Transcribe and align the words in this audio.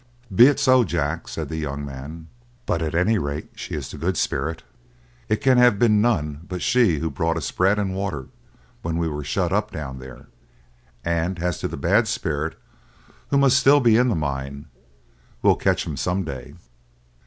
"Be 0.33 0.47
it 0.47 0.59
so, 0.59 0.83
Jack," 0.83 1.27
said 1.27 1.47
the 1.47 1.57
young 1.57 1.85
man; 1.85 2.27
"but 2.65 2.81
at 2.81 2.95
any 2.95 3.19
rate 3.19 3.49
she 3.55 3.75
is 3.75 3.91
the 3.91 3.99
good 3.99 4.17
spirit. 4.17 4.63
It 5.29 5.41
can 5.41 5.59
have 5.59 5.77
been 5.77 6.01
none 6.01 6.41
but 6.49 6.63
she 6.63 6.97
who 6.97 7.11
brought 7.11 7.37
us 7.37 7.51
bread 7.51 7.77
and 7.77 7.93
water 7.93 8.25
when 8.81 8.97
we 8.97 9.07
were 9.07 9.23
shut 9.23 9.53
up 9.53 9.69
down 9.69 9.99
there; 9.99 10.25
and 11.05 11.37
as 11.37 11.59
to 11.59 11.67
the 11.67 11.77
bad 11.77 12.07
spirit, 12.07 12.57
who 13.29 13.37
must 13.37 13.59
still 13.59 13.79
be 13.79 13.95
in 13.95 14.09
the 14.09 14.15
mine, 14.15 14.65
we'll 15.43 15.55
catch 15.55 15.85
him 15.85 15.95
some 15.97 16.23
day." 16.23 16.55